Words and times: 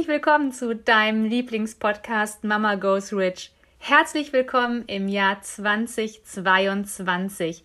Herzlich 0.00 0.16
willkommen 0.16 0.50
zu 0.50 0.74
deinem 0.74 1.26
Lieblingspodcast 1.26 2.42
Mama 2.42 2.76
Goes 2.76 3.12
Rich. 3.12 3.52
Herzlich 3.76 4.32
willkommen 4.32 4.84
im 4.86 5.08
Jahr 5.08 5.42
2022. 5.42 7.62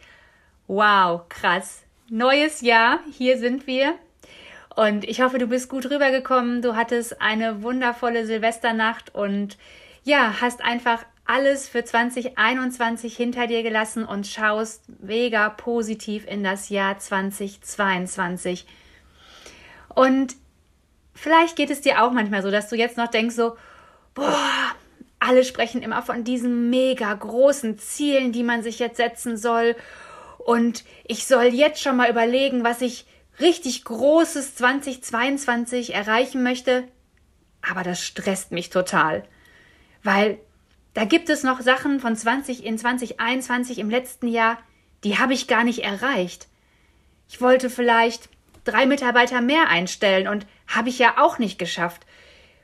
Wow, 0.67 1.29
krass. 1.29 1.83
Neues 2.09 2.59
Jahr, 2.59 2.99
hier 3.09 3.37
sind 3.37 3.67
wir. 3.67 3.93
Und 4.75 5.05
ich 5.05 5.21
hoffe, 5.21 5.37
du 5.37 5.47
bist 5.47 5.69
gut 5.69 5.85
rübergekommen. 5.85 6.61
Du 6.61 6.75
hattest 6.75 7.21
eine 7.21 7.63
wundervolle 7.63 8.25
Silvesternacht 8.25 9.15
und 9.15 9.57
ja, 10.03 10.41
hast 10.41 10.61
einfach 10.61 11.05
alles 11.23 11.69
für 11.69 11.85
2021 11.85 13.15
hinter 13.15 13.47
dir 13.47 13.63
gelassen 13.63 14.03
und 14.03 14.27
schaust 14.27 14.83
mega 15.01 15.47
positiv 15.47 16.27
in 16.27 16.43
das 16.43 16.67
Jahr 16.67 16.99
2022. 16.99 18.65
Und 19.87 20.35
Vielleicht 21.15 21.55
geht 21.55 21.71
es 21.71 21.81
dir 21.81 22.03
auch 22.03 22.11
manchmal 22.11 22.43
so, 22.43 22.51
dass 22.51 22.69
du 22.69 22.75
jetzt 22.75 22.97
noch 22.97 23.07
denkst 23.07 23.35
so, 23.35 23.57
boah, 24.13 24.75
alle 25.19 25.43
sprechen 25.43 25.81
immer 25.81 26.03
von 26.03 26.23
diesen 26.23 26.69
mega 26.69 27.11
großen 27.11 27.79
Zielen, 27.79 28.31
die 28.31 28.43
man 28.43 28.61
sich 28.61 28.79
jetzt 28.79 28.97
setzen 28.97 29.37
soll. 29.37 29.75
Und 30.37 30.83
ich 31.05 31.25
soll 31.25 31.45
jetzt 31.45 31.81
schon 31.81 31.95
mal 31.95 32.11
überlegen, 32.11 32.63
was 32.63 32.81
ich 32.81 33.07
richtig 33.39 33.85
Großes 33.85 34.55
2022 34.55 35.95
erreichen 35.95 36.43
möchte. 36.43 36.83
Aber 37.67 37.81
das 37.81 38.03
stresst 38.03 38.51
mich 38.51 38.69
total. 38.69 39.23
Weil 40.03 40.37
da 40.93 41.05
gibt 41.05 41.29
es 41.29 41.43
noch 41.43 41.61
Sachen 41.61 41.99
von 41.99 42.15
20 42.15 42.63
in 42.63 42.77
2021 42.77 43.79
im 43.79 43.89
letzten 43.89 44.27
Jahr, 44.27 44.57
die 45.03 45.17
habe 45.17 45.33
ich 45.33 45.47
gar 45.47 45.63
nicht 45.63 45.79
erreicht. 45.79 46.47
Ich 47.27 47.41
wollte 47.41 47.69
vielleicht 47.69 48.29
drei 48.65 48.85
Mitarbeiter 48.85 49.41
mehr 49.41 49.69
einstellen 49.69 50.27
und 50.27 50.45
habe 50.67 50.89
ich 50.89 50.99
ja 50.99 51.15
auch 51.17 51.39
nicht 51.39 51.57
geschafft. 51.57 52.05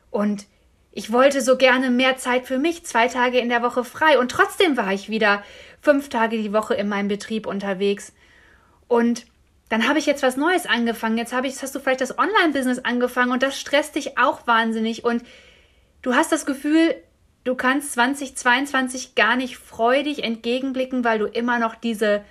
Und 0.09 0.45
ich 0.91 1.11
wollte 1.13 1.41
so 1.41 1.55
gerne 1.55 1.89
mehr 1.89 2.17
Zeit 2.17 2.45
für 2.45 2.57
mich, 2.57 2.85
zwei 2.85 3.07
Tage 3.07 3.39
in 3.39 3.47
der 3.47 3.61
Woche 3.61 3.85
frei. 3.85 4.19
Und 4.19 4.29
trotzdem 4.29 4.75
war 4.75 4.91
ich 4.91 5.09
wieder 5.09 5.43
fünf 5.81 6.09
Tage 6.09 6.37
die 6.37 6.51
Woche 6.51 6.73
in 6.73 6.89
meinem 6.89 7.07
Betrieb 7.07 7.47
unterwegs. 7.47 8.13
Und 8.89 9.25
dann 9.69 9.87
habe 9.87 9.99
ich 9.99 10.05
jetzt 10.05 10.21
was 10.21 10.35
Neues 10.35 10.65
angefangen. 10.65 11.17
Jetzt 11.17 11.31
habe 11.31 11.47
ich, 11.47 11.61
hast 11.61 11.73
du 11.73 11.79
vielleicht 11.79 12.01
das 12.01 12.19
Online-Business 12.19 12.79
angefangen 12.79 13.31
und 13.31 13.41
das 13.41 13.57
stresst 13.57 13.95
dich 13.95 14.17
auch 14.17 14.45
wahnsinnig. 14.45 15.05
Und 15.05 15.23
du 16.01 16.13
hast 16.13 16.33
das 16.33 16.45
Gefühl, 16.45 16.93
du 17.45 17.55
kannst 17.55 17.93
2022 17.93 19.15
gar 19.15 19.37
nicht 19.37 19.57
freudig 19.57 20.25
entgegenblicken, 20.25 21.05
weil 21.05 21.19
du 21.19 21.25
immer 21.25 21.57
noch 21.57 21.75
diese 21.75 22.21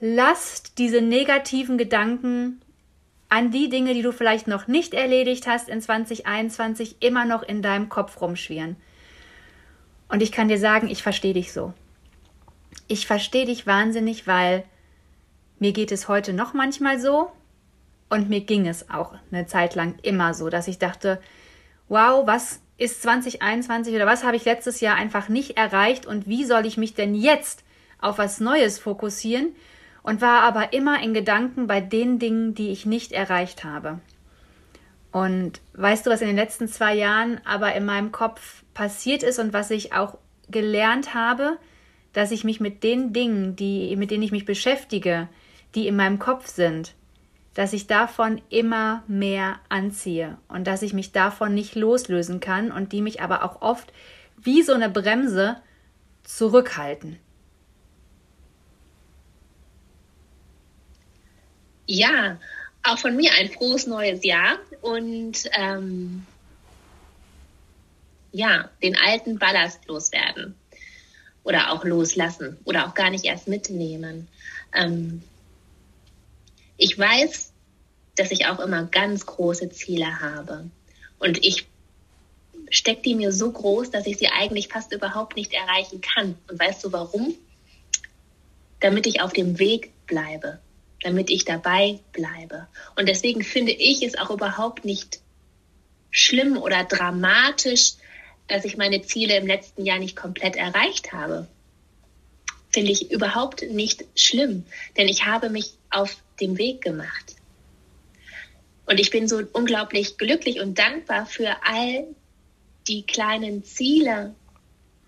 Last, 0.00 0.78
diese 0.78 1.00
negativen 1.00 1.76
Gedanken 1.76 2.60
an 3.30 3.50
die 3.50 3.68
Dinge, 3.68 3.94
die 3.94 4.02
du 4.02 4.12
vielleicht 4.12 4.48
noch 4.48 4.66
nicht 4.66 4.92
erledigt 4.92 5.46
hast 5.46 5.68
in 5.68 5.80
2021, 5.80 6.96
immer 7.00 7.24
noch 7.24 7.42
in 7.42 7.62
deinem 7.62 7.88
Kopf 7.88 8.20
rumschwirren. 8.20 8.76
Und 10.08 10.20
ich 10.20 10.32
kann 10.32 10.48
dir 10.48 10.58
sagen, 10.58 10.88
ich 10.88 11.02
verstehe 11.02 11.32
dich 11.32 11.52
so. 11.52 11.72
Ich 12.88 13.06
verstehe 13.06 13.46
dich 13.46 13.66
wahnsinnig, 13.66 14.26
weil 14.26 14.64
mir 15.60 15.72
geht 15.72 15.92
es 15.92 16.08
heute 16.08 16.32
noch 16.32 16.54
manchmal 16.54 16.98
so 16.98 17.30
und 18.08 18.28
mir 18.28 18.40
ging 18.40 18.66
es 18.66 18.90
auch 18.90 19.14
eine 19.30 19.46
Zeit 19.46 19.76
lang 19.76 19.94
immer 20.02 20.34
so, 20.34 20.50
dass 20.50 20.66
ich 20.66 20.78
dachte, 20.78 21.22
wow, 21.88 22.26
was 22.26 22.60
ist 22.78 23.02
2021 23.02 23.94
oder 23.94 24.06
was 24.06 24.24
habe 24.24 24.36
ich 24.36 24.44
letztes 24.44 24.80
Jahr 24.80 24.96
einfach 24.96 25.28
nicht 25.28 25.56
erreicht 25.56 26.06
und 26.06 26.26
wie 26.26 26.44
soll 26.44 26.66
ich 26.66 26.76
mich 26.76 26.94
denn 26.94 27.14
jetzt 27.14 27.62
auf 28.00 28.18
was 28.18 28.40
Neues 28.40 28.80
fokussieren? 28.80 29.54
Und 30.02 30.20
war 30.20 30.42
aber 30.42 30.72
immer 30.72 31.02
in 31.02 31.14
Gedanken 31.14 31.66
bei 31.66 31.80
den 31.80 32.18
Dingen, 32.18 32.54
die 32.54 32.70
ich 32.70 32.86
nicht 32.86 33.12
erreicht 33.12 33.64
habe. 33.64 34.00
Und 35.12 35.60
weißt 35.74 36.06
du, 36.06 36.10
was 36.10 36.20
in 36.20 36.28
den 36.28 36.36
letzten 36.36 36.68
zwei 36.68 36.94
Jahren 36.94 37.40
aber 37.44 37.74
in 37.74 37.84
meinem 37.84 38.12
Kopf 38.12 38.62
passiert 38.74 39.22
ist 39.22 39.38
und 39.38 39.52
was 39.52 39.70
ich 39.70 39.92
auch 39.92 40.18
gelernt 40.48 41.14
habe, 41.14 41.58
dass 42.12 42.30
ich 42.30 42.44
mich 42.44 42.60
mit 42.60 42.82
den 42.82 43.12
Dingen, 43.12 43.56
die, 43.56 43.94
mit 43.96 44.10
denen 44.10 44.22
ich 44.22 44.32
mich 44.32 44.44
beschäftige, 44.44 45.28
die 45.74 45.86
in 45.86 45.96
meinem 45.96 46.18
Kopf 46.18 46.46
sind, 46.46 46.94
dass 47.54 47.72
ich 47.72 47.86
davon 47.86 48.40
immer 48.48 49.02
mehr 49.06 49.60
anziehe 49.68 50.38
und 50.48 50.66
dass 50.66 50.82
ich 50.82 50.92
mich 50.92 51.12
davon 51.12 51.54
nicht 51.54 51.74
loslösen 51.74 52.40
kann 52.40 52.70
und 52.70 52.92
die 52.92 53.02
mich 53.02 53.20
aber 53.20 53.44
auch 53.44 53.62
oft 53.62 53.92
wie 54.36 54.62
so 54.62 54.72
eine 54.72 54.88
Bremse 54.88 55.56
zurückhalten. 56.22 57.18
Ja, 61.92 62.38
auch 62.84 63.00
von 63.00 63.16
mir 63.16 63.32
ein 63.32 63.50
frohes 63.50 63.88
neues 63.88 64.22
Jahr 64.22 64.58
und 64.80 65.50
ähm, 65.58 66.24
ja, 68.30 68.70
den 68.80 68.94
alten 68.94 69.40
Ballast 69.40 69.86
loswerden 69.88 70.54
oder 71.42 71.72
auch 71.72 71.84
loslassen 71.84 72.58
oder 72.62 72.86
auch 72.86 72.94
gar 72.94 73.10
nicht 73.10 73.24
erst 73.24 73.48
mitnehmen. 73.48 74.28
Ähm, 74.72 75.24
ich 76.76 76.96
weiß, 76.96 77.52
dass 78.14 78.30
ich 78.30 78.46
auch 78.46 78.60
immer 78.60 78.84
ganz 78.84 79.26
große 79.26 79.70
Ziele 79.70 80.20
habe 80.20 80.70
und 81.18 81.44
ich 81.44 81.66
stecke 82.70 83.02
die 83.02 83.16
mir 83.16 83.32
so 83.32 83.50
groß, 83.50 83.90
dass 83.90 84.06
ich 84.06 84.16
sie 84.16 84.28
eigentlich 84.28 84.68
fast 84.68 84.92
überhaupt 84.92 85.34
nicht 85.34 85.52
erreichen 85.52 86.00
kann. 86.00 86.36
Und 86.48 86.60
weißt 86.60 86.84
du 86.84 86.92
warum? 86.92 87.34
Damit 88.78 89.08
ich 89.08 89.20
auf 89.22 89.32
dem 89.32 89.58
Weg 89.58 89.90
bleibe 90.06 90.60
damit 91.02 91.30
ich 91.30 91.44
dabei 91.44 92.00
bleibe. 92.12 92.68
Und 92.96 93.08
deswegen 93.08 93.42
finde 93.42 93.72
ich 93.72 94.02
es 94.02 94.16
auch 94.16 94.30
überhaupt 94.30 94.84
nicht 94.84 95.20
schlimm 96.10 96.56
oder 96.58 96.84
dramatisch, 96.84 97.92
dass 98.48 98.64
ich 98.64 98.76
meine 98.76 99.02
Ziele 99.02 99.36
im 99.36 99.46
letzten 99.46 99.84
Jahr 99.84 99.98
nicht 99.98 100.16
komplett 100.16 100.56
erreicht 100.56 101.12
habe. 101.12 101.46
Finde 102.70 102.92
ich 102.92 103.10
überhaupt 103.10 103.62
nicht 103.62 104.04
schlimm, 104.16 104.64
denn 104.96 105.08
ich 105.08 105.26
habe 105.26 105.50
mich 105.50 105.72
auf 105.90 106.16
dem 106.40 106.58
Weg 106.58 106.82
gemacht. 106.82 107.36
Und 108.86 108.98
ich 108.98 109.10
bin 109.10 109.28
so 109.28 109.42
unglaublich 109.52 110.18
glücklich 110.18 110.60
und 110.60 110.78
dankbar 110.78 111.26
für 111.26 111.56
all 111.64 112.08
die 112.88 113.02
kleinen 113.02 113.64
Ziele, 113.64 114.34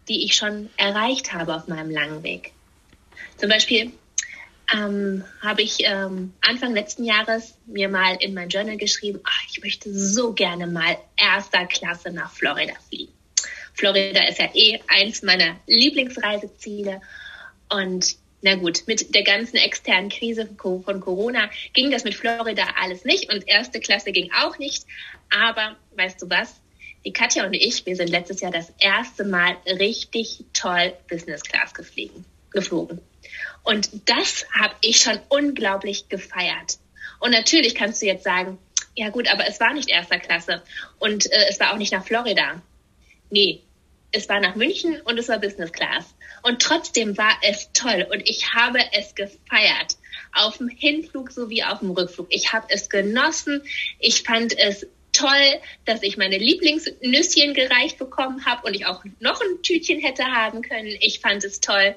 die 0.08 0.24
ich 0.24 0.36
schon 0.36 0.70
erreicht 0.76 1.32
habe 1.32 1.54
auf 1.54 1.68
meinem 1.68 1.90
langen 1.90 2.22
Weg. 2.22 2.52
Zum 3.38 3.48
Beispiel 3.48 3.92
ähm, 4.72 5.24
habe 5.40 5.62
ich 5.62 5.78
ähm, 5.80 6.32
Anfang 6.40 6.74
letzten 6.74 7.04
Jahres 7.04 7.54
mir 7.66 7.88
mal 7.88 8.16
in 8.20 8.34
mein 8.34 8.48
Journal 8.48 8.76
geschrieben, 8.76 9.20
ach, 9.24 9.42
ich 9.50 9.62
möchte 9.62 9.92
so 9.92 10.32
gerne 10.32 10.66
mal 10.66 10.96
erster 11.16 11.66
Klasse 11.66 12.10
nach 12.10 12.32
Florida 12.32 12.74
fliegen. 12.88 13.12
Florida 13.74 14.24
ist 14.28 14.38
ja 14.38 14.50
eh 14.54 14.80
eins 14.88 15.22
meiner 15.22 15.56
Lieblingsreiseziele 15.66 17.00
und 17.70 18.16
na 18.42 18.56
gut, 18.56 18.82
mit 18.86 19.14
der 19.14 19.22
ganzen 19.22 19.56
externen 19.56 20.10
Krise 20.10 20.48
von 20.58 21.00
Corona 21.00 21.48
ging 21.74 21.92
das 21.92 22.02
mit 22.02 22.14
Florida 22.14 22.64
alles 22.80 23.04
nicht 23.04 23.32
und 23.32 23.46
erste 23.46 23.78
Klasse 23.78 24.10
ging 24.10 24.32
auch 24.32 24.58
nicht. 24.58 24.84
Aber 25.30 25.76
weißt 25.96 26.20
du 26.20 26.28
was? 26.28 26.60
Die 27.04 27.12
Katja 27.12 27.46
und 27.46 27.54
ich, 27.54 27.86
wir 27.86 27.94
sind 27.94 28.10
letztes 28.10 28.40
Jahr 28.40 28.50
das 28.50 28.72
erste 28.80 29.24
Mal 29.24 29.56
richtig 29.66 30.44
toll 30.52 30.92
Business 31.08 31.42
Class 31.42 31.72
geflogen. 31.72 32.24
Geflogen. 32.52 33.00
Und 33.62 33.90
das 34.08 34.46
habe 34.52 34.74
ich 34.80 34.98
schon 34.98 35.18
unglaublich 35.28 36.08
gefeiert. 36.08 36.78
Und 37.20 37.30
natürlich 37.30 37.74
kannst 37.74 38.02
du 38.02 38.06
jetzt 38.06 38.24
sagen, 38.24 38.58
ja 38.96 39.10
gut, 39.10 39.28
aber 39.28 39.46
es 39.46 39.60
war 39.60 39.72
nicht 39.72 39.88
erster 39.88 40.18
Klasse 40.18 40.62
und 40.98 41.30
äh, 41.30 41.46
es 41.48 41.60
war 41.60 41.72
auch 41.72 41.78
nicht 41.78 41.92
nach 41.92 42.04
Florida. 42.04 42.60
Nee, 43.30 43.62
es 44.10 44.28
war 44.28 44.40
nach 44.40 44.54
München 44.54 45.00
und 45.02 45.18
es 45.18 45.28
war 45.28 45.38
Business 45.38 45.72
Class. 45.72 46.14
Und 46.42 46.60
trotzdem 46.60 47.16
war 47.16 47.32
es 47.42 47.70
toll 47.72 48.06
und 48.10 48.28
ich 48.28 48.52
habe 48.52 48.80
es 48.92 49.14
gefeiert. 49.14 49.96
Auf 50.34 50.58
dem 50.58 50.68
Hinflug 50.68 51.30
sowie 51.30 51.62
auf 51.62 51.78
dem 51.78 51.90
Rückflug. 51.90 52.26
Ich 52.30 52.52
habe 52.52 52.66
es 52.68 52.90
genossen. 52.90 53.62
Ich 53.98 54.22
fand 54.22 54.58
es 54.58 54.86
toll, 55.12 55.60
dass 55.84 56.02
ich 56.02 56.16
meine 56.16 56.38
Lieblingsnüsschen 56.38 57.54
gereicht 57.54 57.98
bekommen 57.98 58.44
habe 58.44 58.66
und 58.66 58.74
ich 58.74 58.86
auch 58.86 59.04
noch 59.20 59.40
ein 59.40 59.62
Tütchen 59.62 60.00
hätte 60.00 60.24
haben 60.24 60.62
können. 60.62 60.96
Ich 61.00 61.20
fand 61.20 61.44
es 61.44 61.60
toll. 61.60 61.94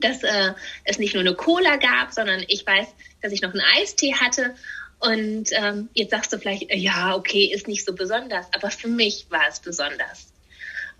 Dass 0.00 0.22
äh, 0.22 0.52
es 0.84 0.98
nicht 0.98 1.14
nur 1.14 1.22
eine 1.22 1.34
Cola 1.34 1.76
gab, 1.76 2.12
sondern 2.12 2.44
ich 2.48 2.66
weiß, 2.66 2.88
dass 3.20 3.32
ich 3.32 3.42
noch 3.42 3.52
einen 3.52 3.62
Eistee 3.76 4.14
hatte. 4.14 4.54
Und 4.98 5.50
ähm, 5.52 5.88
jetzt 5.94 6.10
sagst 6.10 6.32
du 6.32 6.38
vielleicht, 6.38 6.70
äh, 6.70 6.76
ja, 6.76 7.16
okay, 7.16 7.50
ist 7.52 7.66
nicht 7.66 7.84
so 7.84 7.94
besonders, 7.94 8.46
aber 8.54 8.70
für 8.70 8.88
mich 8.88 9.26
war 9.30 9.42
es 9.48 9.60
besonders. 9.60 10.32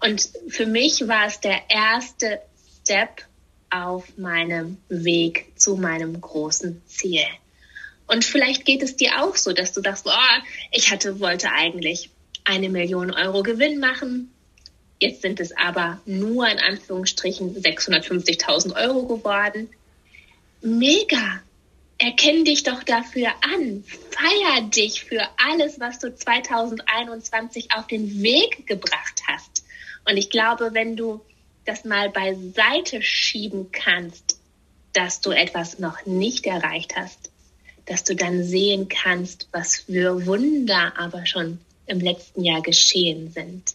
Und 0.01 0.29
für 0.49 0.67
mich 0.67 1.07
war 1.07 1.27
es 1.27 1.39
der 1.41 1.61
erste 1.69 2.41
Step 2.81 3.25
auf 3.71 4.19
meinem 4.19 4.79
Weg 4.89 5.53
zu 5.57 5.77
meinem 5.77 6.21
großen 6.21 6.83
Ziel. 6.87 7.25
Und 8.07 8.25
vielleicht 8.25 8.65
geht 8.65 8.83
es 8.83 8.97
dir 8.97 9.23
auch 9.23 9.37
so, 9.37 9.53
dass 9.53 9.73
du 9.73 9.81
sagst, 9.81 10.07
oh, 10.07 10.43
ich 10.73 10.91
hatte, 10.91 11.21
wollte 11.21 11.51
eigentlich 11.53 12.11
eine 12.45 12.69
Million 12.69 13.13
Euro 13.13 13.43
Gewinn 13.43 13.79
machen. 13.79 14.33
Jetzt 15.03 15.23
sind 15.23 15.41
es 15.41 15.51
aber 15.57 16.01
nur 16.07 16.49
in 16.49 16.61
Anführungsstrichen 16.61 17.61
650.000 17.61 18.77
Euro 18.77 19.17
geworden. 19.17 19.69
Mega! 20.61 21.43
Erkenn 21.99 22.45
dich 22.45 22.63
doch 22.63 22.85
dafür 22.85 23.31
an. 23.41 23.83
Feier 24.11 24.63
dich 24.69 25.03
für 25.03 25.29
alles, 25.39 25.81
was 25.81 25.99
du 25.99 26.15
2021 26.15 27.75
auf 27.75 27.89
den 27.89 28.23
Weg 28.23 28.69
gebracht 28.69 29.23
hast. 29.27 29.65
Und 30.09 30.17
ich 30.17 30.31
glaube, 30.31 30.71
wenn 30.73 30.95
du 30.95 31.21
das 31.65 31.85
mal 31.85 32.09
beiseite 32.09 33.03
schieben 33.03 33.73
kannst, 33.73 34.39
dass 34.93 35.21
du 35.21 35.33
etwas 35.33 35.81
noch 35.81 36.07
nicht 36.07 36.47
erreicht 36.47 36.95
hast, 36.95 37.33
dass 37.87 38.05
du 38.05 38.15
dann 38.15 38.45
sehen 38.45 38.89
kannst, 38.89 39.49
was 39.51 39.79
für 39.79 40.27
Wunder 40.27 40.93
aber 40.97 41.27
schon 41.27 41.59
im 41.87 41.99
letzten 41.99 42.45
Jahr 42.45 42.63
geschehen 42.63 43.33
sind. 43.33 43.75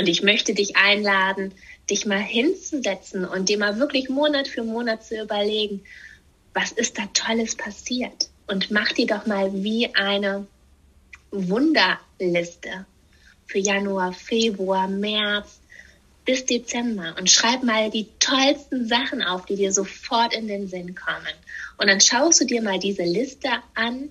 Und 0.00 0.08
ich 0.08 0.22
möchte 0.22 0.54
dich 0.54 0.78
einladen, 0.78 1.52
dich 1.90 2.06
mal 2.06 2.22
hinzusetzen 2.22 3.26
und 3.26 3.50
dir 3.50 3.58
mal 3.58 3.78
wirklich 3.78 4.08
Monat 4.08 4.48
für 4.48 4.64
Monat 4.64 5.04
zu 5.04 5.20
überlegen, 5.20 5.82
was 6.54 6.72
ist 6.72 6.96
da 6.96 7.02
Tolles 7.12 7.54
passiert? 7.54 8.30
Und 8.46 8.70
mach 8.70 8.92
dir 8.92 9.06
doch 9.06 9.26
mal 9.26 9.52
wie 9.52 9.94
eine 9.94 10.46
Wunderliste 11.32 12.86
für 13.46 13.58
Januar, 13.58 14.14
Februar, 14.14 14.88
März 14.88 15.60
bis 16.24 16.46
Dezember 16.46 17.14
und 17.18 17.30
schreib 17.30 17.62
mal 17.62 17.90
die 17.90 18.08
tollsten 18.20 18.88
Sachen 18.88 19.22
auf, 19.22 19.44
die 19.44 19.56
dir 19.56 19.70
sofort 19.70 20.32
in 20.32 20.48
den 20.48 20.66
Sinn 20.66 20.94
kommen. 20.94 21.34
Und 21.76 21.88
dann 21.88 22.00
schaust 22.00 22.40
du 22.40 22.46
dir 22.46 22.62
mal 22.62 22.78
diese 22.78 23.04
Liste 23.04 23.50
an 23.74 24.08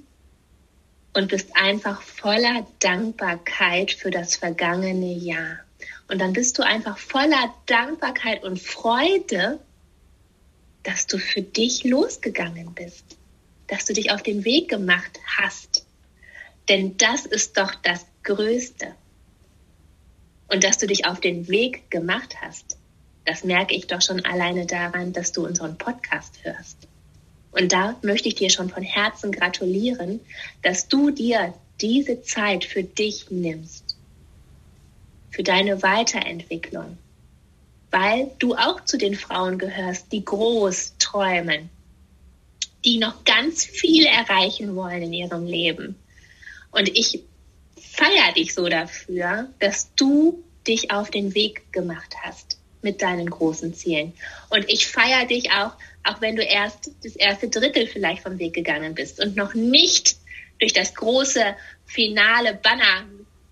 und 1.15 1.29
bist 1.29 1.49
einfach 1.55 2.03
voller 2.03 2.67
Dankbarkeit 2.77 3.91
für 3.91 4.11
das 4.11 4.35
vergangene 4.35 5.13
Jahr. 5.13 5.61
Und 6.07 6.19
dann 6.19 6.33
bist 6.33 6.57
du 6.57 6.63
einfach 6.63 6.97
voller 6.97 7.53
Dankbarkeit 7.65 8.43
und 8.43 8.59
Freude, 8.59 9.59
dass 10.83 11.07
du 11.07 11.17
für 11.17 11.41
dich 11.41 11.83
losgegangen 11.83 12.73
bist, 12.73 13.17
dass 13.67 13.85
du 13.85 13.93
dich 13.93 14.11
auf 14.11 14.23
den 14.23 14.45
Weg 14.45 14.69
gemacht 14.69 15.19
hast. 15.37 15.85
Denn 16.67 16.97
das 16.97 17.25
ist 17.25 17.57
doch 17.57 17.75
das 17.75 18.05
Größte. 18.23 18.95
Und 20.47 20.63
dass 20.63 20.77
du 20.77 20.87
dich 20.87 21.05
auf 21.05 21.19
den 21.19 21.47
Weg 21.47 21.89
gemacht 21.91 22.35
hast, 22.41 22.77
das 23.25 23.43
merke 23.43 23.75
ich 23.75 23.85
doch 23.87 24.01
schon 24.01 24.25
alleine 24.25 24.65
daran, 24.65 25.13
dass 25.13 25.31
du 25.31 25.45
unseren 25.45 25.77
Podcast 25.77 26.43
hörst. 26.43 26.87
Und 27.51 27.71
da 27.71 27.95
möchte 28.01 28.27
ich 28.27 28.35
dir 28.35 28.49
schon 28.49 28.69
von 28.69 28.83
Herzen 28.83 29.31
gratulieren, 29.31 30.19
dass 30.61 30.87
du 30.87 31.11
dir 31.11 31.53
diese 31.81 32.21
Zeit 32.21 32.65
für 32.65 32.83
dich 32.83 33.29
nimmst, 33.29 33.88
für 35.39 35.43
deine 35.43 35.81
Weiterentwicklung, 35.81 36.97
weil 37.91 38.29
du 38.39 38.55
auch 38.55 38.83
zu 38.83 38.97
den 38.97 39.15
Frauen 39.15 39.57
gehörst, 39.57 40.11
die 40.11 40.25
groß 40.25 40.95
träumen, 40.99 41.69
die 42.83 42.97
noch 42.97 43.23
ganz 43.23 43.63
viel 43.63 44.05
erreichen 44.05 44.75
wollen 44.75 45.01
in 45.01 45.13
ihrem 45.13 45.45
Leben. 45.45 45.95
Und 46.71 46.89
ich 46.89 47.23
feiere 47.77 48.33
dich 48.35 48.53
so 48.53 48.67
dafür, 48.67 49.47
dass 49.59 49.95
du 49.95 50.43
dich 50.67 50.91
auf 50.91 51.09
den 51.09 51.33
Weg 51.33 51.71
gemacht 51.71 52.15
hast 52.21 52.59
mit 52.81 53.01
deinen 53.01 53.29
großen 53.29 53.73
Zielen. 53.73 54.11
Und 54.49 54.69
ich 54.69 54.87
feiere 54.87 55.25
dich 55.25 55.51
auch, 55.51 55.71
auch 56.03 56.19
wenn 56.19 56.35
du 56.35 56.43
erst 56.43 56.91
das 57.01 57.15
erste 57.15 57.47
Drittel 57.47 57.87
vielleicht 57.87 58.23
vom 58.23 58.39
Weg 58.39 58.55
gegangen 58.55 58.93
bist 58.93 59.23
und 59.23 59.37
noch 59.37 59.53
nicht 59.53 60.17
durch 60.59 60.73
das 60.73 60.93
große 60.95 61.55
finale 61.85 62.55
Banner 62.55 63.05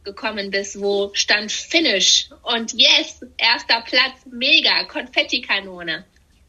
gekommen 0.08 0.52
bist, 0.52 0.80
wo 0.80 1.12
stand 1.14 1.52
Finish 1.52 2.30
und 2.44 2.74
yes, 2.74 3.22
erster 3.38 3.82
Platz, 3.82 4.26
mega, 4.32 4.86
Konfettikanone. 4.86 6.06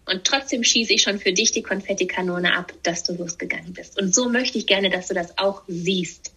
Und 0.07 0.25
trotzdem 0.25 0.65
schieße 0.65 0.95
ich 0.95 1.03
schon 1.03 1.19
für 1.19 1.33
dich 1.33 1.51
die 1.51 1.63
Konfettikanone 1.63 2.57
ab, 2.57 2.73
dass 2.83 3.03
du 3.03 3.15
losgegangen 3.15 3.75
bist. 3.75 4.01
Und 4.01 4.15
so 4.15 4.29
möchte 4.29 4.57
ich 4.57 4.67
gerne, 4.67 4.89
dass 4.89 5.09
du 5.09 5.15
das 5.15 5.37
auch 5.37 5.63
siehst. 5.67 6.33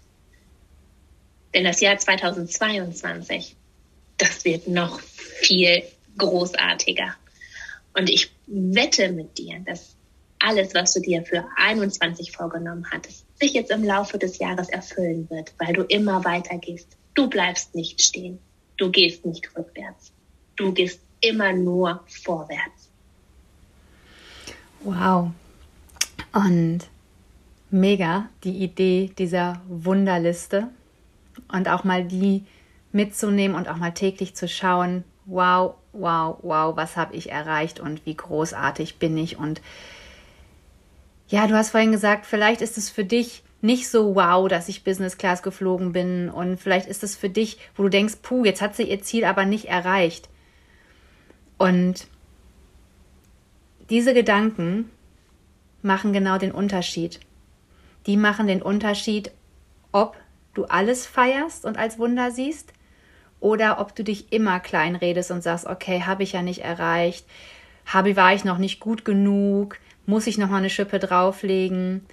Denn 1.53 1.63
das 1.63 1.79
Jahr 1.79 1.97
2022, 1.97 3.55
das 4.17 4.43
wird 4.43 4.67
noch 4.67 4.99
viel 4.99 5.83
großartiger. 6.17 7.15
Und 7.93 8.09
ich 8.09 8.31
wette 8.47 9.09
mit 9.11 9.37
dir, 9.37 9.59
dass 9.65 9.95
alles, 10.39 10.73
was 10.73 10.93
du 10.93 11.01
dir 11.01 11.23
für 11.23 11.45
21 11.55 12.31
vorgenommen 12.31 12.87
hattest, 12.91 13.25
sich 13.39 13.53
jetzt 13.53 13.71
im 13.71 13.83
Laufe 13.83 14.17
des 14.17 14.39
Jahres 14.39 14.69
erfüllen 14.69 15.29
wird, 15.29 15.53
weil 15.59 15.73
du 15.73 15.83
immer 15.83 16.25
weiter 16.25 16.57
gehst. 16.57 16.97
Du 17.13 17.29
bleibst 17.29 17.75
nicht 17.75 18.01
stehen. 18.01 18.39
Du 18.77 18.89
gehst 18.89 19.25
nicht 19.25 19.55
rückwärts. 19.55 20.11
Du 20.55 20.71
gehst 20.71 21.01
immer 21.19 21.53
nur 21.53 22.03
vorwärts. 22.07 22.89
Wow. 24.83 25.31
Und 26.33 26.79
mega 27.69 28.29
die 28.43 28.57
Idee 28.63 29.11
dieser 29.17 29.61
Wunderliste 29.67 30.69
und 31.51 31.67
auch 31.67 31.83
mal 31.83 32.03
die 32.03 32.45
mitzunehmen 32.91 33.55
und 33.55 33.69
auch 33.69 33.77
mal 33.77 33.93
täglich 33.93 34.35
zu 34.35 34.47
schauen, 34.47 35.03
wow, 35.25 35.75
wow, 35.93 36.37
wow, 36.41 36.75
was 36.75 36.97
habe 36.97 37.15
ich 37.15 37.31
erreicht 37.31 37.79
und 37.79 38.05
wie 38.05 38.15
großartig 38.15 38.97
bin 38.97 39.17
ich. 39.17 39.37
Und 39.37 39.61
ja, 41.27 41.47
du 41.47 41.55
hast 41.55 41.71
vorhin 41.71 41.91
gesagt, 41.91 42.25
vielleicht 42.25 42.61
ist 42.61 42.77
es 42.77 42.89
für 42.89 43.05
dich 43.05 43.43
nicht 43.61 43.89
so 43.89 44.15
wow, 44.15 44.47
dass 44.47 44.69
ich 44.69 44.83
Business 44.83 45.17
Class 45.17 45.43
geflogen 45.43 45.91
bin 45.91 46.29
und 46.29 46.59
vielleicht 46.59 46.87
ist 46.87 47.03
es 47.03 47.15
für 47.15 47.29
dich, 47.29 47.59
wo 47.75 47.83
du 47.83 47.89
denkst, 47.89 48.15
puh, 48.23 48.43
jetzt 48.43 48.61
hat 48.61 48.75
sie 48.75 48.83
ihr 48.83 49.01
Ziel 49.01 49.23
aber 49.23 49.45
nicht 49.45 49.65
erreicht. 49.65 50.29
Und 51.57 52.07
diese 53.89 54.13
Gedanken 54.13 54.89
machen 55.83 56.13
genau 56.13 56.37
den 56.37 56.51
Unterschied. 56.51 57.19
Die 58.07 58.17
machen 58.17 58.47
den 58.47 58.63
Unterschied, 58.63 59.31
ob 59.91 60.17
du 60.53 60.65
alles 60.65 61.05
feierst 61.05 61.65
und 61.65 61.77
als 61.77 61.99
Wunder 61.99 62.31
siehst 62.31 62.73
oder 63.39 63.79
ob 63.79 63.95
du 63.95 64.03
dich 64.03 64.33
immer 64.33 64.59
klein 64.59 64.95
redest 64.95 65.29
und 65.29 65.43
sagst, 65.43 65.67
okay, 65.67 66.01
habe 66.03 66.23
ich 66.23 66.31
ja 66.31 66.41
nicht 66.41 66.61
erreicht, 66.63 67.25
habe 67.85 68.15
war 68.15 68.33
ich 68.33 68.43
noch 68.43 68.57
nicht 68.57 68.79
gut 68.79 69.05
genug, 69.05 69.77
muss 70.05 70.27
ich 70.27 70.37
noch 70.37 70.49
mal 70.49 70.57
eine 70.57 70.69
Schippe 70.69 70.99
drauflegen. 70.99 72.05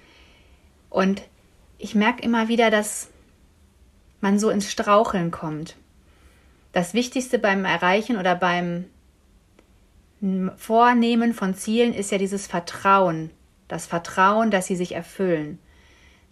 Und 0.89 1.21
ich 1.79 1.95
merke 1.95 2.21
immer 2.21 2.49
wieder, 2.49 2.69
dass 2.69 3.09
man 4.21 4.37
so 4.37 4.49
ins 4.49 4.69
Straucheln 4.69 5.31
kommt. 5.31 5.75
Das 6.73 6.93
Wichtigste 6.93 7.39
beim 7.39 7.65
Erreichen 7.65 8.17
oder 8.17 8.35
beim 8.35 8.85
Vornehmen 10.57 11.33
von 11.33 11.55
Zielen 11.55 11.93
ist 11.93 12.11
ja 12.11 12.17
dieses 12.17 12.45
Vertrauen. 12.45 13.31
Das 13.69 13.85
Vertrauen, 13.85 14.51
dass 14.51 14.67
sie 14.67 14.75
sich 14.75 14.93
erfüllen. 14.93 15.57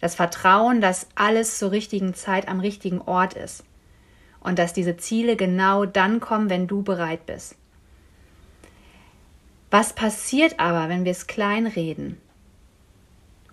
Das 0.00 0.14
Vertrauen, 0.14 0.80
dass 0.80 1.08
alles 1.14 1.58
zur 1.58 1.72
richtigen 1.72 2.14
Zeit 2.14 2.46
am 2.46 2.60
richtigen 2.60 3.00
Ort 3.00 3.32
ist 3.34 3.64
und 4.40 4.58
dass 4.58 4.74
diese 4.74 4.98
Ziele 4.98 5.34
genau 5.36 5.86
dann 5.86 6.20
kommen, 6.20 6.50
wenn 6.50 6.66
du 6.66 6.82
bereit 6.82 7.24
bist. 7.26 7.56
Was 9.70 9.94
passiert 9.94 10.60
aber, 10.60 10.88
wenn 10.88 11.04
wir 11.04 11.12
es 11.12 11.26
kleinreden? 11.26 12.20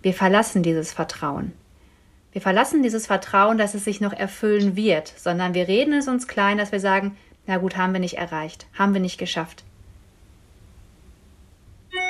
Wir 0.02 0.14
verlassen 0.14 0.62
dieses 0.62 0.92
Vertrauen. 0.92 1.52
Wir 2.36 2.42
verlassen 2.42 2.82
dieses 2.82 3.06
Vertrauen, 3.06 3.56
dass 3.56 3.72
es 3.72 3.84
sich 3.84 4.02
noch 4.02 4.12
erfüllen 4.12 4.76
wird, 4.76 5.10
sondern 5.16 5.54
wir 5.54 5.68
reden 5.68 5.94
es 5.94 6.06
uns 6.06 6.28
klein, 6.28 6.58
dass 6.58 6.70
wir 6.70 6.80
sagen, 6.80 7.16
na 7.46 7.56
gut, 7.56 7.78
haben 7.78 7.94
wir 7.94 7.98
nicht 7.98 8.18
erreicht, 8.18 8.66
haben 8.78 8.92
wir 8.92 9.00
nicht 9.00 9.16
geschafft. 9.16 9.64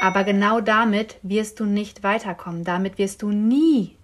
Aber 0.01 0.25
genau 0.25 0.61
damit 0.61 1.19
wirst 1.23 1.61
du 1.61 1.65
nicht 1.65 2.03
weiterkommen, 2.03 2.65
damit 2.65 2.99
wirst 2.99 3.23
du 3.23 3.29
nie 3.29 3.95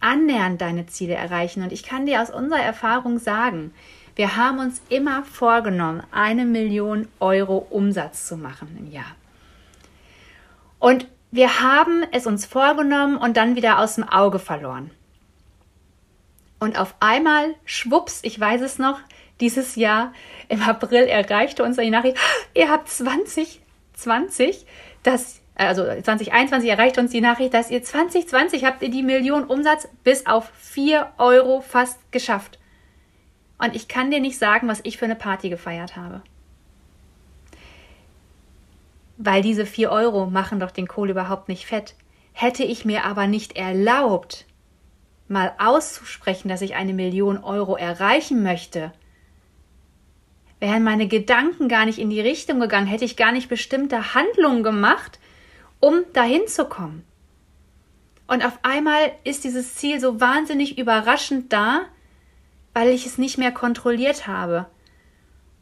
annähernd 0.00 0.60
deine 0.60 0.84
Ziele 0.84 1.14
erreichen. 1.14 1.62
Und 1.62 1.72
ich 1.72 1.82
kann 1.82 2.04
dir 2.04 2.20
aus 2.20 2.28
unserer 2.28 2.60
Erfahrung 2.60 3.18
sagen, 3.18 3.72
wir 4.16 4.36
haben 4.36 4.58
uns 4.58 4.82
immer 4.90 5.22
vorgenommen, 5.22 6.02
eine 6.10 6.44
Million 6.44 7.08
Euro 7.20 7.66
Umsatz 7.70 8.26
zu 8.26 8.36
machen 8.36 8.76
im 8.78 8.92
Jahr. 8.92 9.16
Und 10.78 11.06
wir 11.30 11.62
haben 11.62 12.04
es 12.12 12.26
uns 12.26 12.44
vorgenommen 12.44 13.16
und 13.16 13.38
dann 13.38 13.56
wieder 13.56 13.78
aus 13.78 13.94
dem 13.94 14.04
Auge 14.04 14.38
verloren. 14.38 14.90
Und 16.58 16.78
auf 16.78 16.94
einmal, 17.00 17.54
schwupps, 17.64 18.20
ich 18.22 18.38
weiß 18.38 18.62
es 18.62 18.78
noch, 18.78 19.00
dieses 19.40 19.76
Jahr 19.76 20.12
im 20.48 20.62
April 20.62 21.04
erreichte 21.04 21.62
uns 21.62 21.76
die 21.76 21.90
Nachricht, 21.90 22.16
ihr 22.54 22.70
habt 22.70 22.88
20 22.88 23.60
2020, 23.96 24.66
dass 25.02 25.40
also 25.54 25.84
2021 25.84 26.68
erreicht 26.68 26.98
uns 26.98 27.10
die 27.10 27.22
Nachricht, 27.22 27.54
dass 27.54 27.70
ihr 27.70 27.82
2020 27.82 28.64
habt 28.64 28.82
ihr 28.82 28.90
die 28.90 29.02
Million 29.02 29.44
Umsatz 29.44 29.88
bis 30.04 30.26
auf 30.26 30.50
4 30.54 31.12
Euro 31.16 31.62
fast 31.62 32.12
geschafft. 32.12 32.58
Und 33.58 33.74
ich 33.74 33.88
kann 33.88 34.10
dir 34.10 34.20
nicht 34.20 34.38
sagen, 34.38 34.68
was 34.68 34.80
ich 34.82 34.98
für 34.98 35.06
eine 35.06 35.16
Party 35.16 35.48
gefeiert 35.48 35.96
habe. 35.96 36.20
Weil 39.16 39.40
diese 39.40 39.64
4 39.64 39.90
Euro 39.90 40.26
machen 40.26 40.60
doch 40.60 40.70
den 40.70 40.86
Kohl 40.86 41.08
überhaupt 41.08 41.48
nicht 41.48 41.64
fett. 41.64 41.94
Hätte 42.34 42.64
ich 42.64 42.84
mir 42.84 43.04
aber 43.06 43.26
nicht 43.26 43.56
erlaubt, 43.56 44.44
mal 45.28 45.52
auszusprechen, 45.58 46.48
dass 46.48 46.60
ich 46.60 46.74
eine 46.74 46.94
Million 46.94 47.38
Euro 47.38 47.76
erreichen 47.76 48.42
möchte, 48.42 48.92
wären 50.60 50.84
meine 50.84 51.08
Gedanken 51.08 51.68
gar 51.68 51.84
nicht 51.84 51.98
in 51.98 52.10
die 52.10 52.20
Richtung 52.20 52.60
gegangen, 52.60 52.86
hätte 52.86 53.04
ich 53.04 53.16
gar 53.16 53.32
nicht 53.32 53.48
bestimmte 53.48 54.14
Handlungen 54.14 54.62
gemacht, 54.62 55.18
um 55.80 56.04
dahin 56.12 56.46
zu 56.46 56.64
kommen. 56.64 57.04
Und 58.26 58.44
auf 58.44 58.58
einmal 58.62 59.12
ist 59.24 59.44
dieses 59.44 59.74
Ziel 59.74 60.00
so 60.00 60.20
wahnsinnig 60.20 60.78
überraschend 60.78 61.52
da, 61.52 61.82
weil 62.72 62.88
ich 62.88 63.06
es 63.06 63.18
nicht 63.18 63.38
mehr 63.38 63.52
kontrolliert 63.52 64.26
habe, 64.26 64.66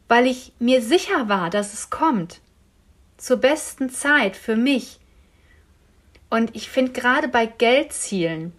weil 0.07 0.27
ich 0.27 0.53
mir 0.59 0.81
sicher 0.81 1.29
war, 1.29 1.49
dass 1.49 1.73
es 1.73 1.89
kommt, 1.89 2.41
zur 3.17 3.37
besten 3.37 3.89
Zeit 3.89 4.35
für 4.35 4.55
mich. 4.55 4.99
Und 6.29 6.55
ich 6.55 6.69
finde 6.69 6.93
gerade 6.93 7.27
bei 7.27 7.45
Geldzielen 7.45 8.53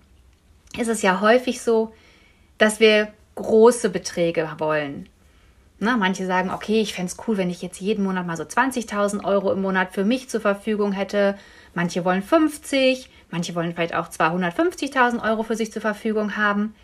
ist 0.79 0.89
es 0.89 1.03
ja 1.03 1.21
häufig 1.21 1.61
so, 1.61 1.93
dass 2.59 2.81
wir 2.81 3.13
große 3.35 3.91
Beträge 3.91 4.51
wollen. 4.59 5.09
Na, 5.79 5.97
manche 5.99 6.25
sagen, 6.25 6.51
okay, 6.51 6.81
ich 6.81 6.95
fände 6.95 7.13
es 7.13 7.19
cool, 7.29 7.37
wenn 7.37 7.51
ich 7.51 7.61
jetzt 7.61 7.81
jeden 7.81 8.05
Monat 8.05 8.27
mal 8.27 8.37
so 8.37 8.45
20.000 8.45 9.25
Euro 9.25 9.53
im 9.53 9.61
Monat 9.61 9.93
für 9.93 10.05
mich 10.05 10.31
zur 10.31 10.41
Verfügung 10.41 10.93
hätte. 10.93 11.37
Manche 11.75 12.05
wollen 12.05 12.23
50, 12.23 13.11
manche 13.31 13.55
wollen 13.55 13.75
vielleicht 13.75 13.95
auch 13.95 14.09
250.000 14.09 15.23
Euro 15.23 15.43
für 15.43 15.55
sich 15.55 15.71
zur 15.71 15.83
Verfügung 15.83 16.37
haben. 16.37 16.75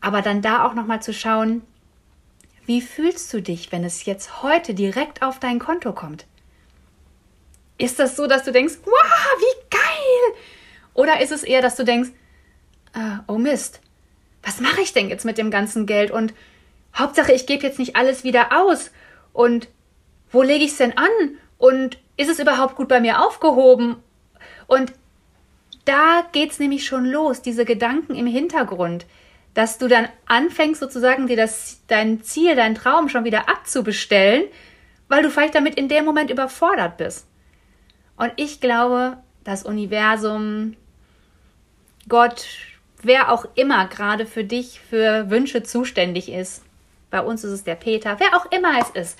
Aber 0.00 0.22
dann 0.22 0.40
da 0.40 0.66
auch 0.66 0.72
nochmal 0.72 1.02
zu 1.02 1.12
schauen, 1.12 1.62
wie 2.64 2.80
fühlst 2.80 3.32
du 3.34 3.42
dich, 3.42 3.72
wenn 3.72 3.84
es 3.84 4.06
jetzt 4.06 4.42
heute 4.42 4.72
direkt 4.72 5.22
auf 5.22 5.38
dein 5.38 5.58
Konto 5.58 5.92
kommt? 5.92 6.26
Ist 7.76 7.98
das 7.98 8.16
so, 8.16 8.26
dass 8.26 8.44
du 8.44 8.52
denkst, 8.52 8.76
wow, 8.84 9.36
wie 9.38 9.68
geil? 9.68 10.40
Oder 10.94 11.20
ist 11.20 11.32
es 11.32 11.42
eher, 11.42 11.60
dass 11.60 11.76
du 11.76 11.84
denkst, 11.84 12.10
äh, 12.94 13.18
oh 13.26 13.38
Mist, 13.38 13.80
was 14.42 14.60
mache 14.60 14.80
ich 14.80 14.92
denn 14.92 15.08
jetzt 15.08 15.24
mit 15.24 15.38
dem 15.38 15.50
ganzen 15.50 15.86
Geld 15.86 16.10
und 16.10 16.34
Hauptsache, 16.94 17.32
ich 17.32 17.46
gebe 17.46 17.62
jetzt 17.66 17.78
nicht 17.78 17.96
alles 17.96 18.24
wieder 18.24 18.48
aus. 18.52 18.90
Und 19.32 19.68
wo 20.30 20.42
lege 20.42 20.64
ich 20.64 20.72
es 20.72 20.76
denn 20.78 20.96
an? 20.96 21.38
Und 21.58 21.98
ist 22.16 22.28
es 22.28 22.38
überhaupt 22.38 22.76
gut 22.76 22.88
bei 22.88 23.00
mir 23.00 23.24
aufgehoben? 23.24 23.96
Und 24.66 24.92
da 25.84 26.26
geht 26.32 26.52
es 26.52 26.58
nämlich 26.58 26.86
schon 26.86 27.06
los, 27.06 27.42
diese 27.42 27.64
Gedanken 27.64 28.14
im 28.14 28.26
Hintergrund, 28.26 29.06
dass 29.54 29.78
du 29.78 29.88
dann 29.88 30.08
anfängst 30.26 30.80
sozusagen 30.80 31.26
dir 31.26 31.36
das, 31.36 31.80
dein 31.88 32.22
Ziel, 32.22 32.54
dein 32.54 32.74
Traum 32.74 33.08
schon 33.08 33.24
wieder 33.24 33.48
abzubestellen, 33.48 34.44
weil 35.08 35.22
du 35.22 35.30
vielleicht 35.30 35.54
damit 35.54 35.74
in 35.74 35.88
dem 35.88 36.04
Moment 36.04 36.30
überfordert 36.30 36.96
bist. 36.96 37.26
Und 38.16 38.32
ich 38.36 38.60
glaube, 38.60 39.18
das 39.44 39.64
Universum, 39.64 40.76
Gott, 42.08 42.46
wer 43.02 43.32
auch 43.32 43.46
immer 43.54 43.86
gerade 43.86 44.26
für 44.26 44.44
dich 44.44 44.80
für 44.80 45.30
Wünsche 45.30 45.62
zuständig 45.62 46.30
ist, 46.30 46.62
bei 47.10 47.20
uns 47.20 47.44
ist 47.44 47.52
es 47.52 47.64
der 47.64 47.74
Peter, 47.74 48.16
wer 48.18 48.36
auch 48.36 48.50
immer 48.50 48.78
es 48.80 48.90
ist. 48.90 49.18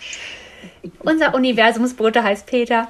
Unser 1.00 1.34
Universumsbruder 1.34 2.22
heißt 2.22 2.46
Peter. 2.46 2.88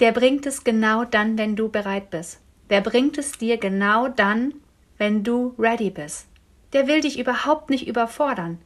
Der 0.00 0.12
bringt 0.12 0.46
es 0.46 0.64
genau 0.64 1.04
dann, 1.04 1.38
wenn 1.38 1.54
du 1.54 1.68
bereit 1.68 2.10
bist. 2.10 2.40
Der 2.70 2.80
bringt 2.80 3.18
es 3.18 3.32
dir 3.32 3.58
genau 3.58 4.08
dann, 4.08 4.54
wenn 4.96 5.24
du 5.24 5.54
ready 5.58 5.90
bist. 5.90 6.26
Der 6.72 6.86
will 6.86 7.00
dich 7.00 7.18
überhaupt 7.18 7.70
nicht 7.70 7.86
überfordern. 7.86 8.58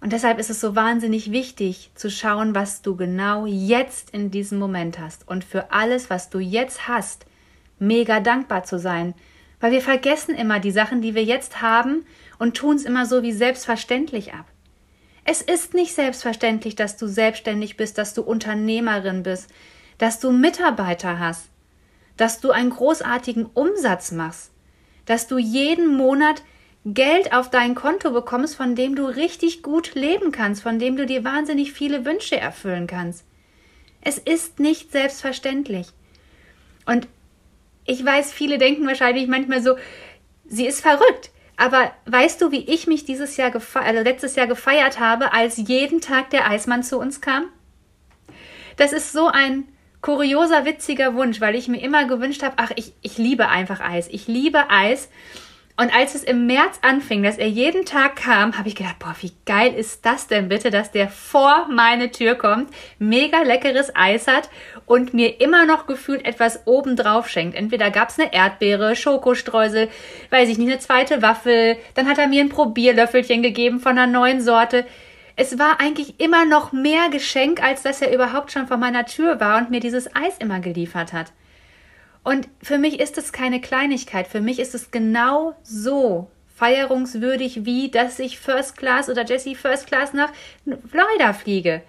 Und 0.00 0.12
deshalb 0.12 0.38
ist 0.38 0.50
es 0.50 0.60
so 0.60 0.76
wahnsinnig 0.76 1.32
wichtig 1.32 1.90
zu 1.94 2.10
schauen, 2.10 2.54
was 2.54 2.82
du 2.82 2.96
genau 2.96 3.46
jetzt 3.46 4.10
in 4.10 4.30
diesem 4.30 4.58
Moment 4.58 4.98
hast 4.98 5.26
und 5.26 5.44
für 5.44 5.72
alles, 5.72 6.08
was 6.08 6.30
du 6.30 6.38
jetzt 6.38 6.86
hast, 6.86 7.26
mega 7.78 8.20
dankbar 8.20 8.64
zu 8.64 8.78
sein, 8.78 9.14
weil 9.60 9.72
wir 9.72 9.80
vergessen 9.80 10.34
immer 10.34 10.60
die 10.60 10.70
Sachen, 10.70 11.02
die 11.02 11.14
wir 11.14 11.24
jetzt 11.24 11.62
haben 11.62 12.06
und 12.38 12.56
tun 12.56 12.76
es 12.76 12.84
immer 12.84 13.06
so 13.06 13.22
wie 13.22 13.32
selbstverständlich 13.32 14.34
ab. 14.34 14.46
Es 15.24 15.42
ist 15.42 15.74
nicht 15.74 15.94
selbstverständlich, 15.94 16.74
dass 16.74 16.96
du 16.96 17.06
selbstständig 17.06 17.76
bist, 17.76 17.98
dass 17.98 18.14
du 18.14 18.22
Unternehmerin 18.22 19.22
bist, 19.22 19.50
dass 19.98 20.20
du 20.20 20.30
Mitarbeiter 20.30 21.18
hast, 21.18 21.48
dass 22.16 22.40
du 22.40 22.50
einen 22.50 22.70
großartigen 22.70 23.46
Umsatz 23.46 24.12
machst, 24.12 24.52
dass 25.04 25.26
du 25.26 25.38
jeden 25.38 25.96
Monat 25.96 26.42
Geld 26.84 27.32
auf 27.34 27.50
dein 27.50 27.74
Konto 27.74 28.12
bekommst, 28.12 28.56
von 28.56 28.74
dem 28.74 28.94
du 28.94 29.04
richtig 29.04 29.62
gut 29.62 29.94
leben 29.94 30.32
kannst, 30.32 30.62
von 30.62 30.78
dem 30.78 30.96
du 30.96 31.04
dir 31.04 31.24
wahnsinnig 31.24 31.72
viele 31.72 32.04
Wünsche 32.04 32.38
erfüllen 32.38 32.86
kannst. 32.86 33.24
Es 34.00 34.16
ist 34.16 34.60
nicht 34.60 34.92
selbstverständlich. 34.92 35.88
Und 36.86 37.08
ich 37.88 38.04
weiß, 38.04 38.32
viele 38.32 38.58
denken 38.58 38.86
wahrscheinlich 38.86 39.26
manchmal 39.28 39.62
so, 39.62 39.76
sie 40.44 40.66
ist 40.66 40.82
verrückt. 40.82 41.30
Aber 41.56 41.90
weißt 42.04 42.40
du, 42.40 42.52
wie 42.52 42.70
ich 42.70 42.86
mich 42.86 43.04
dieses 43.04 43.36
Jahr 43.36 43.50
also 43.52 44.02
letztes 44.02 44.36
Jahr 44.36 44.46
gefeiert 44.46 45.00
habe, 45.00 45.32
als 45.32 45.56
jeden 45.56 46.00
Tag 46.00 46.30
der 46.30 46.48
Eismann 46.48 46.82
zu 46.82 46.98
uns 46.98 47.20
kam? 47.20 47.46
Das 48.76 48.92
ist 48.92 49.12
so 49.12 49.26
ein 49.28 49.66
kurioser, 50.02 50.66
witziger 50.66 51.14
Wunsch, 51.14 51.40
weil 51.40 51.56
ich 51.56 51.66
mir 51.66 51.80
immer 51.80 52.04
gewünscht 52.04 52.42
habe, 52.42 52.54
ach, 52.58 52.70
ich, 52.76 52.92
ich 53.00 53.16
liebe 53.16 53.48
einfach 53.48 53.80
Eis. 53.80 54.06
Ich 54.08 54.28
liebe 54.28 54.70
Eis. 54.70 55.08
Und 55.80 55.94
als 55.94 56.16
es 56.16 56.24
im 56.24 56.48
März 56.48 56.80
anfing, 56.82 57.22
dass 57.22 57.38
er 57.38 57.46
jeden 57.46 57.84
Tag 57.84 58.16
kam, 58.16 58.58
habe 58.58 58.66
ich 58.66 58.74
gedacht, 58.74 58.98
boah, 58.98 59.14
wie 59.20 59.30
geil 59.46 59.72
ist 59.72 60.04
das 60.04 60.26
denn 60.26 60.48
bitte, 60.48 60.72
dass 60.72 60.90
der 60.90 61.08
vor 61.08 61.68
meine 61.70 62.10
Tür 62.10 62.34
kommt, 62.34 62.74
mega 62.98 63.42
leckeres 63.42 63.94
Eis 63.94 64.26
hat 64.26 64.50
und 64.86 65.14
mir 65.14 65.40
immer 65.40 65.66
noch 65.66 65.86
gefühlt 65.86 66.24
etwas 66.24 66.66
obendrauf 66.66 67.28
schenkt. 67.28 67.56
Entweder 67.56 67.92
gab's 67.92 68.18
eine 68.18 68.34
Erdbeere, 68.34 68.96
Schokostreusel, 68.96 69.88
weiß 70.30 70.48
ich 70.48 70.58
nicht, 70.58 70.68
eine 70.68 70.80
zweite 70.80 71.22
Waffel, 71.22 71.76
dann 71.94 72.08
hat 72.08 72.18
er 72.18 72.26
mir 72.26 72.42
ein 72.42 72.48
Probierlöffelchen 72.48 73.44
gegeben 73.44 73.78
von 73.78 73.92
einer 73.92 74.08
neuen 74.08 74.40
Sorte. 74.40 74.84
Es 75.36 75.60
war 75.60 75.80
eigentlich 75.80 76.18
immer 76.18 76.44
noch 76.44 76.72
mehr 76.72 77.08
Geschenk, 77.08 77.62
als 77.62 77.82
dass 77.82 78.02
er 78.02 78.12
überhaupt 78.12 78.50
schon 78.50 78.66
vor 78.66 78.78
meiner 78.78 79.06
Tür 79.06 79.38
war 79.38 79.58
und 79.58 79.70
mir 79.70 79.78
dieses 79.78 80.12
Eis 80.16 80.38
immer 80.40 80.58
geliefert 80.58 81.12
hat. 81.12 81.30
Und 82.28 82.46
für 82.62 82.76
mich 82.76 83.00
ist 83.00 83.16
es 83.16 83.32
keine 83.32 83.58
Kleinigkeit. 83.58 84.26
Für 84.26 84.42
mich 84.42 84.58
ist 84.58 84.74
es 84.74 84.90
genau 84.90 85.56
so 85.62 86.30
feierungswürdig, 86.56 87.64
wie 87.64 87.90
dass 87.90 88.18
ich 88.18 88.38
First 88.38 88.76
Class 88.76 89.08
oder 89.08 89.24
Jesse 89.24 89.54
First 89.54 89.86
Class 89.86 90.12
nach 90.12 90.30
Florida 90.90 91.32
fliege. 91.32 91.80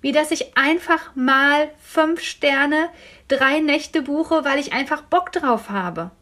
Wie 0.00 0.12
dass 0.12 0.30
ich 0.30 0.56
einfach 0.56 1.16
mal 1.16 1.68
fünf 1.80 2.20
Sterne, 2.20 2.90
drei 3.26 3.58
Nächte 3.58 4.02
buche, 4.02 4.44
weil 4.44 4.60
ich 4.60 4.72
einfach 4.72 5.02
Bock 5.02 5.32
drauf 5.32 5.68
habe. 5.68 6.12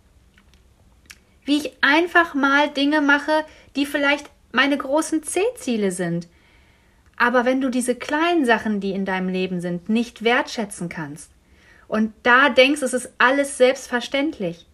Wie 1.44 1.58
ich 1.58 1.72
einfach 1.82 2.32
mal 2.32 2.70
Dinge 2.70 3.02
mache, 3.02 3.44
die 3.76 3.84
vielleicht 3.84 4.30
meine 4.52 4.78
großen 4.78 5.22
C-Ziele 5.22 5.90
sind. 5.90 6.28
Aber 7.18 7.44
wenn 7.44 7.60
du 7.60 7.68
diese 7.68 7.94
kleinen 7.94 8.46
Sachen, 8.46 8.80
die 8.80 8.92
in 8.92 9.04
deinem 9.04 9.28
Leben 9.28 9.60
sind, 9.60 9.90
nicht 9.90 10.24
wertschätzen 10.24 10.88
kannst, 10.88 11.33
und 11.88 12.12
da 12.22 12.48
denkst, 12.48 12.82
es 12.82 12.94
ist 12.94 13.12
alles 13.18 13.58
selbstverständlich, 13.58 14.66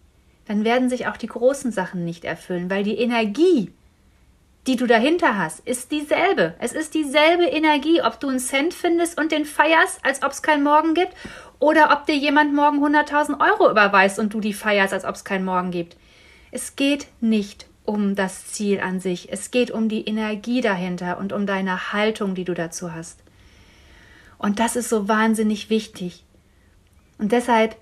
dann 0.45 0.63
werden 0.63 0.89
sich 0.89 1.07
auch 1.07 1.17
die 1.17 1.27
großen 1.27 1.71
Sachen 1.71 2.03
nicht 2.05 2.25
erfüllen, 2.25 2.69
weil 2.69 2.83
die 2.83 2.97
Energie, 2.97 3.71
die 4.67 4.75
du 4.75 4.85
dahinter 4.85 5.37
hast, 5.37 5.61
ist 5.61 5.91
dieselbe. 5.91 6.53
Es 6.59 6.73
ist 6.73 6.93
dieselbe 6.93 7.45
Energie, 7.45 8.01
ob 8.01 8.19
du 8.19 8.29
einen 8.29 8.39
Cent 8.39 8.73
findest 8.73 9.19
und 9.19 9.31
den 9.31 9.45
feierst, 9.45 10.03
als 10.03 10.23
ob 10.23 10.31
es 10.31 10.41
keinen 10.41 10.63
Morgen 10.63 10.93
gibt, 10.93 11.13
oder 11.59 11.91
ob 11.91 12.05
dir 12.05 12.15
jemand 12.15 12.53
morgen 12.53 12.83
100.000 12.83 13.39
Euro 13.39 13.69
überweist 13.69 14.19
und 14.19 14.33
du 14.33 14.39
die 14.39 14.53
feierst, 14.53 14.93
als 14.93 15.05
ob 15.05 15.15
es 15.15 15.23
keinen 15.23 15.45
Morgen 15.45 15.71
gibt. 15.71 15.95
Es 16.51 16.75
geht 16.75 17.07
nicht 17.21 17.67
um 17.85 18.15
das 18.15 18.47
Ziel 18.47 18.79
an 18.79 18.99
sich. 18.99 19.31
Es 19.31 19.51
geht 19.51 19.71
um 19.71 19.89
die 19.89 20.05
Energie 20.05 20.61
dahinter 20.61 21.17
und 21.17 21.33
um 21.33 21.45
deine 21.45 21.93
Haltung, 21.93 22.35
die 22.35 22.45
du 22.45 22.53
dazu 22.53 22.93
hast. 22.93 23.19
Und 24.37 24.59
das 24.59 24.75
ist 24.75 24.89
so 24.89 25.07
wahnsinnig 25.07 25.69
wichtig. 25.69 26.23
Und 27.21 27.31
deshalb 27.31 27.75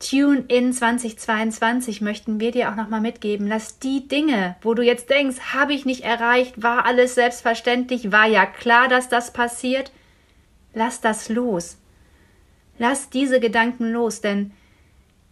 Tune 0.00 0.44
in 0.48 0.72
2022 0.72 2.00
möchten 2.00 2.40
wir 2.40 2.52
dir 2.52 2.70
auch 2.70 2.74
nochmal 2.74 3.02
mitgeben. 3.02 3.46
Lass 3.46 3.78
die 3.78 4.08
Dinge, 4.08 4.56
wo 4.62 4.72
du 4.72 4.82
jetzt 4.82 5.10
denkst, 5.10 5.52
habe 5.52 5.74
ich 5.74 5.84
nicht 5.84 6.02
erreicht, 6.02 6.62
war 6.62 6.86
alles 6.86 7.14
selbstverständlich, 7.14 8.10
war 8.10 8.26
ja 8.26 8.46
klar, 8.46 8.88
dass 8.88 9.10
das 9.10 9.32
passiert. 9.34 9.92
Lass 10.72 11.02
das 11.02 11.28
los. 11.28 11.76
Lass 12.78 13.10
diese 13.10 13.40
Gedanken 13.40 13.92
los, 13.92 14.22
denn 14.22 14.52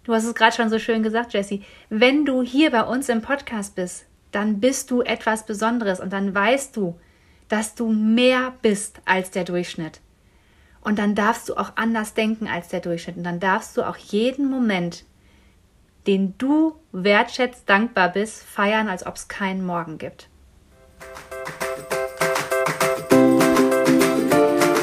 du 0.04 0.12
hast 0.12 0.25
es 0.25 0.35
gerade 0.35 0.54
schon 0.54 0.68
so 0.68 0.78
schön 0.78 1.02
gesagt, 1.02 1.32
Jessie. 1.32 1.64
Wenn 1.88 2.26
du 2.26 2.42
hier 2.42 2.70
bei 2.70 2.82
uns 2.82 3.09
im 3.09 3.23
Podcast 3.23 3.75
bist, 3.75 4.04
dann 4.32 4.61
bist 4.61 4.90
du 4.90 5.00
etwas 5.00 5.47
Besonderes 5.47 5.99
und 5.99 6.12
dann 6.12 6.35
weißt 6.35 6.76
du, 6.76 7.00
dass 7.49 7.75
du 7.75 7.90
mehr 7.90 8.52
bist 8.61 9.00
als 9.06 9.30
der 9.30 9.44
Durchschnitt. 9.44 10.00
Und 10.82 10.99
dann 10.99 11.14
darfst 11.14 11.49
du 11.49 11.54
auch 11.54 11.72
anders 11.76 12.14
denken 12.14 12.49
als 12.49 12.68
der 12.68 12.80
Durchschnitt. 12.80 13.16
Und 13.16 13.25
dann 13.25 13.40
darfst 13.40 13.76
du 13.76 13.82
auch 13.82 13.96
jeden 13.96 14.50
Moment, 14.50 15.04
den 16.06 16.34
du 16.38 16.75
wertschätzt, 16.92 17.68
dankbar 17.68 18.08
bist, 18.08 18.42
feiern, 18.42 18.88
als 18.88 19.06
ob 19.06 19.16
es 19.16 19.28
keinen 19.28 19.64
Morgen 19.64 19.99
gibt. 19.99 20.28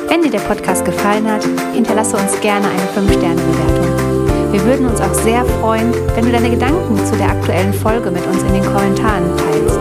Wenn 0.07 0.21
dir 0.21 0.31
der 0.31 0.39
Podcast 0.39 0.85
gefallen 0.85 1.29
hat, 1.29 1.43
hinterlasse 1.73 2.17
uns 2.17 2.39
gerne 2.41 2.67
eine 2.67 3.07
5-Sterne-Bewertung. 3.07 4.51
Wir 4.51 4.63
würden 4.63 4.85
uns 4.87 5.01
auch 5.01 5.13
sehr 5.13 5.43
freuen, 5.45 5.93
wenn 6.15 6.25
du 6.25 6.31
deine 6.31 6.49
Gedanken 6.49 6.97
zu 7.05 7.15
der 7.17 7.29
aktuellen 7.29 7.73
Folge 7.73 8.11
mit 8.11 8.25
uns 8.25 8.43
in 8.43 8.53
den 8.53 8.63
Kommentaren 8.63 9.35
teilst. 9.35 9.79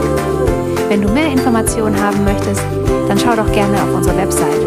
Wenn 0.88 1.02
du 1.02 1.08
mehr 1.08 1.30
Informationen 1.30 2.00
haben 2.00 2.24
möchtest, 2.24 2.62
dann 3.08 3.18
schau 3.18 3.36
doch 3.36 3.50
gerne 3.52 3.82
auf 3.82 3.94
unsere 3.94 4.16
Website 4.16 4.66